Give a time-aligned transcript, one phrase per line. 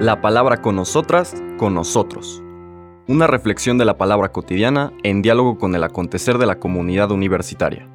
[0.00, 2.42] La palabra con nosotras, con nosotros.
[3.06, 7.88] Una reflexión de la palabra cotidiana en diálogo con el acontecer de la comunidad universitaria.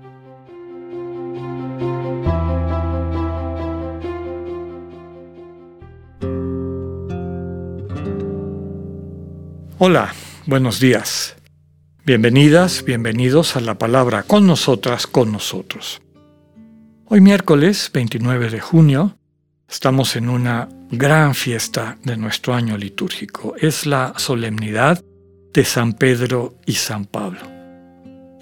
[9.77, 10.13] Hola,
[10.45, 11.37] buenos días.
[12.05, 16.01] Bienvenidas, bienvenidos a la palabra con nosotras, con nosotros.
[17.05, 19.18] Hoy miércoles 29 de junio
[19.69, 23.55] estamos en una gran fiesta de nuestro año litúrgico.
[23.57, 25.03] Es la solemnidad
[25.53, 27.39] de San Pedro y San Pablo.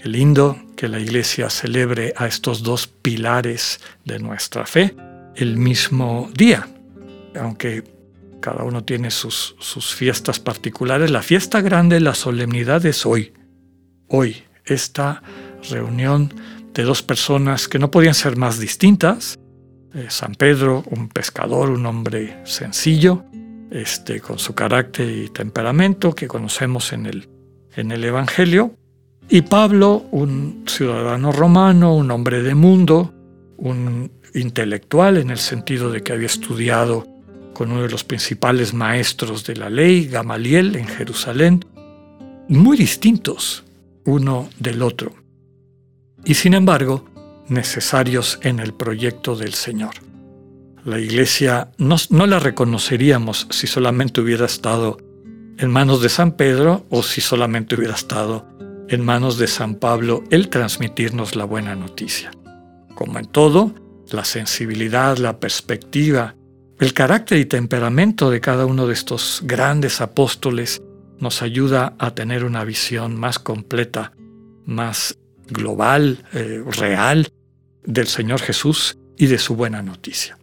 [0.02, 4.96] Qué lindo que la iglesia celebre a estos dos pilares de nuestra fe
[5.36, 6.68] el mismo día,
[7.40, 7.84] aunque
[8.40, 11.12] cada uno tiene sus, sus fiestas particulares.
[11.12, 13.34] La fiesta grande, la solemnidad es hoy.
[14.08, 15.22] Hoy, esta
[15.70, 16.34] reunión
[16.74, 19.38] de dos personas que no podían ser más distintas.
[19.98, 23.26] Eh, San Pedro, un pescador, un hombre sencillo,
[23.72, 27.28] este, con su carácter y temperamento que conocemos en el,
[27.76, 28.76] en el Evangelio.
[29.28, 33.12] Y Pablo, un ciudadano romano, un hombre de mundo,
[33.58, 37.08] un intelectual en el sentido de que había estudiado
[37.56, 41.66] con uno de los principales maestros de la ley, Gamaliel, en Jerusalén,
[42.50, 43.64] muy distintos
[44.06, 45.12] uno del otro,
[46.24, 47.04] y sin embargo
[47.50, 49.96] necesarios en el proyecto del Señor.
[50.84, 54.98] La iglesia no, no, la reconoceríamos si solamente hubiera estado
[55.58, 58.48] en manos de San Pedro o si solamente hubiera estado
[58.88, 62.32] en manos de San Pablo el transmitirnos la buena noticia.
[62.96, 63.76] Como en todo,
[64.12, 66.36] la sensibilidad, la perspectiva,
[66.80, 70.82] el carácter y temperamento de cada uno de estos grandes apóstoles
[71.20, 74.14] nos ayuda a tener una visión más completa,
[74.66, 77.32] más global, eh, real,
[77.84, 80.38] del Señor Jesús y de su buena noticia.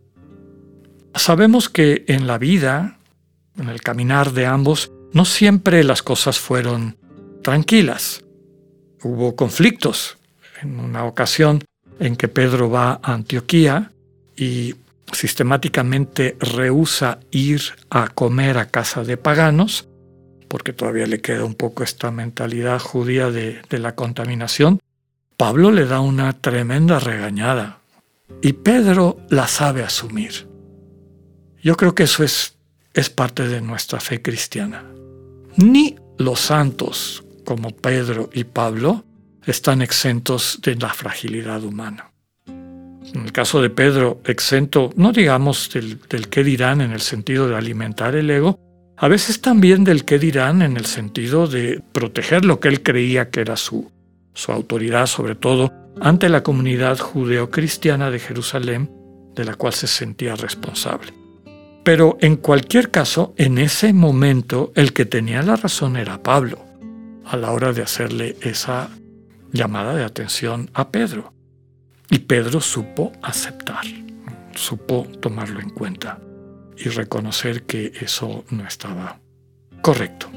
[1.14, 2.98] Sabemos que en la vida,
[3.56, 6.96] en el caminar de ambos, no siempre las cosas fueron
[7.42, 8.24] tranquilas.
[9.02, 10.18] Hubo conflictos.
[10.60, 11.62] En una ocasión
[12.00, 13.92] en que Pedro va a Antioquía
[14.36, 14.74] y
[15.12, 19.88] sistemáticamente rehúsa ir a comer a casa de paganos,
[20.48, 24.80] porque todavía le queda un poco esta mentalidad judía de, la contaminación,
[25.36, 27.80] Pablo le da una tremenda regañada
[28.42, 30.48] y Pedro la sabe asumir.
[31.62, 32.56] Yo creo que eso es,
[33.14, 34.84] parte de nuestra fe cristiana.
[35.56, 39.04] Ni los santos como Pedro y Pablo
[39.44, 42.10] están exentos de la fragilidad humana
[43.14, 47.48] en el caso de Pedro, exento, no digamos del, del qué dirán en el sentido
[47.48, 48.58] de alimentar el ego,
[48.96, 53.30] a veces también del qué dirán en el sentido de proteger lo que él creía
[53.30, 53.90] que era su,
[54.34, 58.90] su autoridad, sobre todo ante la comunidad judeocristiana de Jerusalén,
[59.34, 61.12] de la cual se sentía responsable.
[61.84, 66.58] Pero en cualquier caso, en ese momento, el que tenía la razón era Pablo,
[67.24, 68.90] a la hora de hacerle esa
[69.52, 71.32] llamada de atención a Pedro.
[72.10, 73.84] Y Pedro supo aceptar,
[74.54, 76.20] supo tomarlo en cuenta
[76.76, 79.20] y reconocer que eso no estaba
[79.80, 80.28] correcto.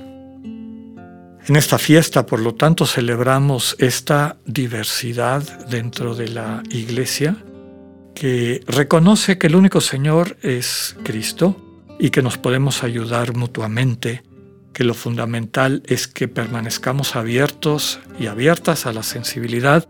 [1.48, 7.38] En esta fiesta, por lo tanto, celebramos esta diversidad dentro de la iglesia
[8.14, 11.56] que reconoce que el único Señor es Cristo
[12.00, 14.24] y que nos podemos ayudar mutuamente,
[14.74, 19.88] que lo fundamental es que permanezcamos abiertos y abiertas a la sensibilidad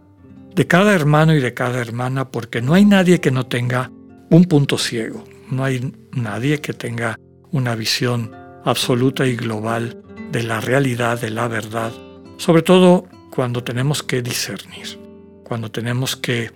[0.53, 3.89] de cada hermano y de cada hermana, porque no hay nadie que no tenga
[4.29, 7.17] un punto ciego, no hay nadie que tenga
[7.49, 8.31] una visión
[8.63, 11.91] absoluta y global de la realidad, de la verdad,
[12.37, 14.99] sobre todo cuando tenemos que discernir,
[15.43, 16.51] cuando tenemos que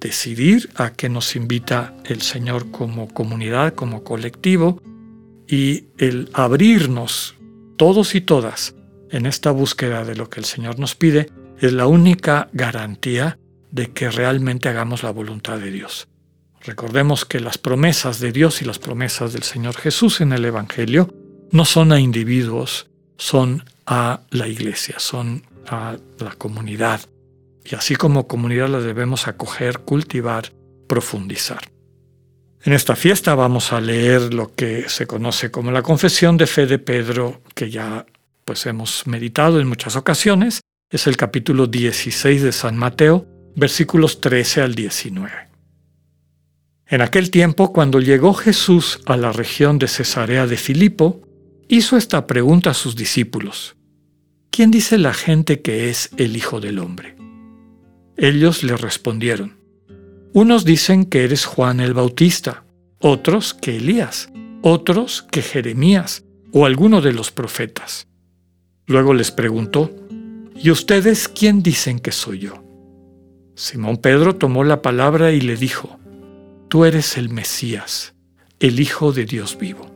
[0.00, 4.82] decidir a qué nos invita el Señor como comunidad, como colectivo,
[5.48, 7.36] y el abrirnos
[7.76, 8.74] todos y todas
[9.10, 13.38] en esta búsqueda de lo que el Señor nos pide es la única garantía
[13.70, 16.08] de que realmente hagamos la voluntad de Dios.
[16.60, 21.14] Recordemos que las promesas de Dios y las promesas del Señor Jesús en el Evangelio
[21.52, 27.00] no son a individuos, son a la iglesia, son a la comunidad.
[27.64, 30.52] Y así como comunidad la debemos acoger, cultivar,
[30.86, 31.60] profundizar.
[32.62, 36.66] En esta fiesta vamos a leer lo que se conoce como la confesión de fe
[36.66, 38.06] de Pedro, que ya
[38.44, 40.60] pues hemos meditado en muchas ocasiones.
[40.90, 43.26] Es el capítulo 16 de San Mateo,
[43.56, 45.32] versículos 13 al 19.
[46.88, 51.25] En aquel tiempo, cuando llegó Jesús a la región de Cesarea de Filipo,
[51.68, 53.76] hizo esta pregunta a sus discípulos.
[54.50, 57.16] ¿Quién dice la gente que es el Hijo del Hombre?
[58.16, 59.56] Ellos le respondieron.
[60.32, 62.64] Unos dicen que eres Juan el Bautista,
[63.00, 64.30] otros que Elías,
[64.62, 68.06] otros que Jeremías o alguno de los profetas.
[68.86, 69.90] Luego les preguntó,
[70.54, 72.62] ¿y ustedes quién dicen que soy yo?
[73.54, 75.98] Simón Pedro tomó la palabra y le dijo,
[76.68, 78.14] Tú eres el Mesías,
[78.60, 79.95] el Hijo de Dios vivo.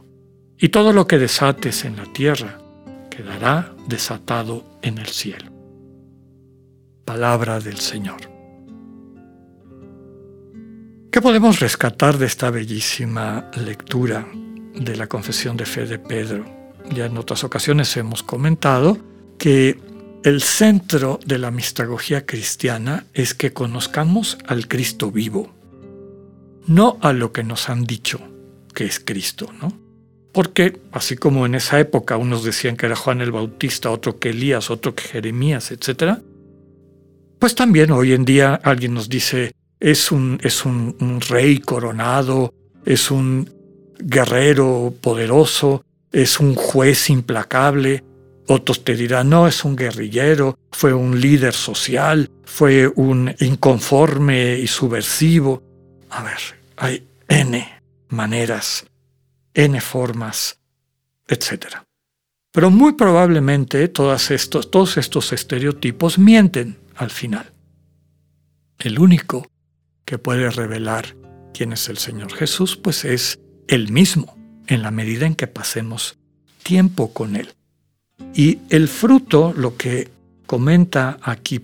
[0.63, 2.59] y todo lo que desates en la tierra
[3.09, 5.51] quedará desatado en el cielo.
[7.03, 8.21] Palabra del Señor.
[11.11, 14.27] ¿Qué podemos rescatar de esta bellísima lectura
[14.75, 16.45] de la confesión de fe de Pedro?
[16.93, 18.99] Ya en otras ocasiones hemos comentado
[19.39, 19.79] que
[20.23, 25.51] el centro de la mistagogía cristiana es que conozcamos al Cristo vivo,
[26.67, 28.21] no a lo que nos han dicho
[28.75, 29.90] que es Cristo, ¿no?
[30.31, 34.29] Porque así como en esa época unos decían que era Juan el Bautista, otro que
[34.29, 36.19] Elías, otro que Jeremías, etc.,
[37.39, 42.53] pues también hoy en día alguien nos dice es un, es un rey coronado,
[42.85, 43.49] es un
[43.97, 48.03] guerrero poderoso, es un juez implacable,
[48.47, 54.67] otros te dirán, no, es un guerrillero, fue un líder social, fue un inconforme y
[54.67, 55.63] subversivo.
[56.09, 56.39] A ver,
[56.77, 58.85] hay N maneras,
[59.53, 60.59] N formas,
[61.27, 61.77] etc.
[62.51, 67.53] Pero muy probablemente estos, todos estos estereotipos mienten al final.
[68.79, 69.47] El único
[70.05, 71.15] que puede revelar
[71.53, 74.35] quién es el Señor Jesús, pues es Él mismo,
[74.67, 76.17] en la medida en que pasemos
[76.63, 77.53] tiempo con Él.
[78.33, 80.09] Y el fruto, lo que
[80.45, 81.61] comenta aquí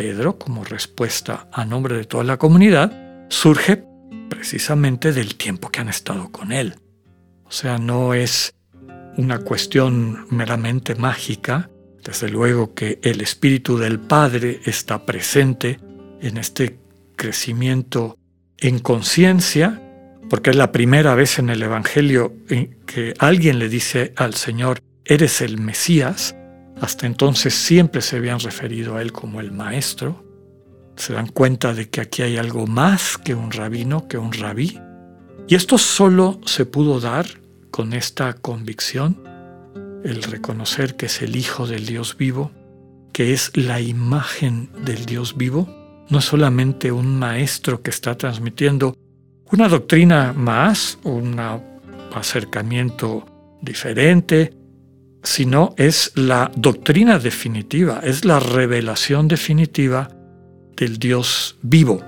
[0.00, 3.84] Pedro como respuesta a nombre de toda la comunidad, surge
[4.28, 6.76] precisamente del tiempo que han estado con él.
[7.50, 8.54] O sea, no es
[9.16, 11.68] una cuestión meramente mágica,
[12.04, 15.80] desde luego que el Espíritu del Padre está presente
[16.20, 16.78] en este
[17.16, 18.16] crecimiento
[18.56, 19.82] en conciencia,
[20.28, 22.32] porque es la primera vez en el Evangelio
[22.86, 26.36] que alguien le dice al Señor, eres el Mesías,
[26.80, 30.24] hasta entonces siempre se habían referido a él como el maestro,
[30.94, 34.80] se dan cuenta de que aquí hay algo más que un rabino, que un rabí,
[35.48, 37.39] y esto solo se pudo dar
[37.70, 39.22] con esta convicción,
[40.04, 42.50] el reconocer que es el Hijo del Dios vivo,
[43.12, 45.68] que es la imagen del Dios vivo,
[46.08, 48.96] no es solamente un maestro que está transmitiendo
[49.52, 51.36] una doctrina más, un
[52.14, 53.26] acercamiento
[53.60, 54.54] diferente,
[55.22, 60.10] sino es la doctrina definitiva, es la revelación definitiva
[60.76, 62.00] del Dios vivo.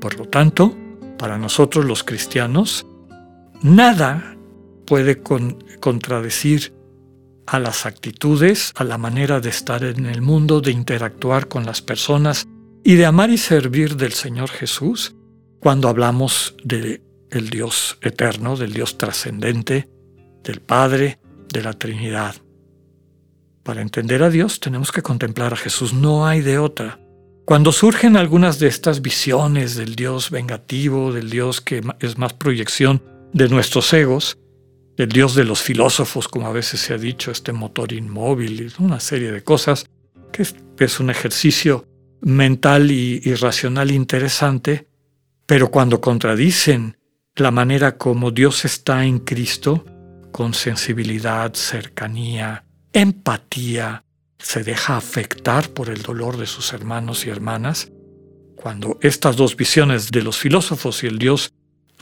[0.00, 0.76] Por lo tanto,
[1.18, 2.86] para nosotros los cristianos,
[3.62, 4.33] nada
[4.86, 6.72] puede contradecir
[7.46, 11.82] a las actitudes, a la manera de estar en el mundo, de interactuar con las
[11.82, 12.46] personas
[12.82, 15.14] y de amar y servir del Señor Jesús
[15.60, 19.88] cuando hablamos del el Dios eterno, del Dios trascendente,
[20.44, 21.18] del Padre,
[21.52, 22.36] de la Trinidad.
[23.62, 27.00] Para entender a Dios tenemos que contemplar a Jesús, no hay de otra.
[27.44, 33.02] Cuando surgen algunas de estas visiones del Dios vengativo, del Dios que es más proyección
[33.32, 34.38] de nuestros egos,
[34.96, 39.00] del Dios de los filósofos, como a veces se ha dicho, este motor inmóvil, una
[39.00, 39.86] serie de cosas,
[40.32, 41.86] que es, un ejercicio
[42.20, 44.88] mental y, y racional interesante,
[45.46, 46.96] pero cuando contradicen
[47.36, 49.84] la manera como Dios está en Cristo,
[50.30, 54.04] con sensibilidad, cercanía, empatía,
[54.38, 57.90] se deja afectar por el dolor de sus hermanos y hermanas,
[58.54, 61.52] cuando estas dos visiones de los filósofos y el Dios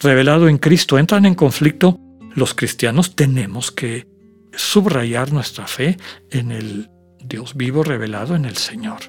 [0.00, 1.98] revelado en Cristo entran en conflicto,
[2.34, 4.06] los cristianos tenemos que
[4.54, 5.96] subrayar nuestra fe
[6.30, 6.90] en el
[7.24, 9.00] Dios vivo revelado en el Señor.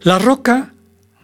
[0.00, 0.74] La roca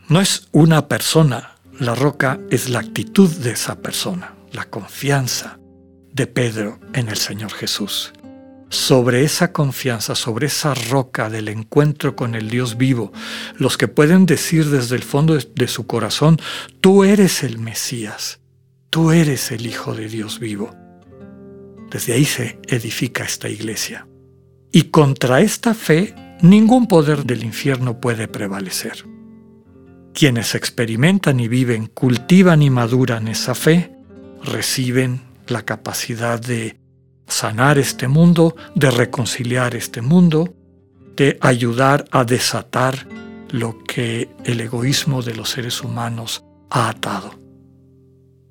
[0.09, 5.59] no es una persona, la roca es la actitud de esa persona, la confianza,
[6.13, 8.13] de Pedro en el Señor Jesús.
[8.71, 13.13] Sobre esa confianza, sobre esa roca del encuentro con el Dios vivo,
[13.57, 16.39] los que pueden decir desde el fondo de su corazón,
[16.81, 18.41] tú eres el Mesías,
[18.91, 20.71] tú eres el Hijo de Dios vivo.
[21.91, 24.07] Desde ahí se edifica esta iglesia.
[24.71, 29.05] Y contra esta fe, ningún poder del infierno puede prevalecer.
[30.13, 33.93] Quienes experimentan y viven, cultivan y maduran esa fe,
[34.43, 36.79] reciben la capacidad de
[37.27, 40.55] sanar este mundo, de reconciliar este mundo,
[41.17, 43.07] de ayudar a desatar
[43.51, 47.38] lo que el egoísmo de los seres humanos ha atado.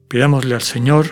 [0.07, 1.07] Pidámosle al Señor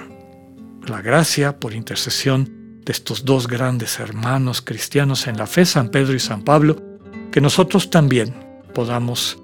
[0.88, 6.14] la gracia por intercesión de estos dos grandes hermanos cristianos en la fe, San Pedro
[6.14, 6.82] y San Pablo,
[7.32, 8.34] que nosotros también
[8.74, 9.38] podamos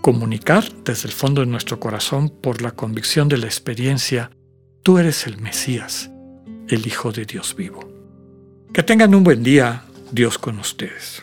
[0.00, 4.30] comunicar desde el fondo de nuestro corazón por la convicción de la experiencia,
[4.82, 6.10] tú eres el Mesías,
[6.68, 7.88] el Hijo de Dios vivo.
[8.72, 11.22] Que tengan un buen día, Dios con ustedes.